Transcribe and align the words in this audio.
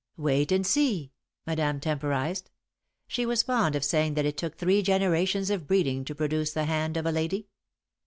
"Wait 0.17 0.51
and 0.51 0.65
see," 0.65 1.11
Madame 1.45 1.79
temporised. 1.79 2.49
She 3.05 3.23
was 3.23 3.43
fond 3.43 3.75
of 3.75 3.83
saying 3.85 4.15
that 4.15 4.25
it 4.25 4.35
took 4.35 4.57
three 4.57 4.81
generations 4.81 5.51
of 5.51 5.67
breeding 5.67 6.03
to 6.05 6.15
produce 6.15 6.53
the 6.53 6.65
hand 6.65 6.97
of 6.97 7.05
a 7.05 7.11
lady. 7.11 7.49